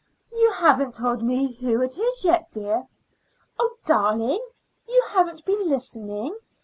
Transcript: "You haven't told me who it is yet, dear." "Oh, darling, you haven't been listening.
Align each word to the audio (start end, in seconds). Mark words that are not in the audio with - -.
"You 0.31 0.49
haven't 0.53 0.95
told 0.95 1.21
me 1.21 1.51
who 1.53 1.79
it 1.83 1.95
is 1.99 2.25
yet, 2.25 2.49
dear." 2.49 2.87
"Oh, 3.59 3.75
darling, 3.85 4.43
you 4.87 5.03
haven't 5.11 5.45
been 5.45 5.69
listening. 5.69 6.33